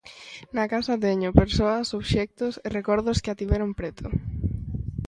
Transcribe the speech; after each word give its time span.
Na 0.55 0.65
casa 0.73 1.01
teño 1.05 1.37
persoas, 1.41 1.87
obxectos 1.99 2.53
e 2.65 2.67
recordos 2.77 3.21
que 3.23 3.31
a 3.31 3.37
tiveron 3.41 3.69
preto. 3.79 4.07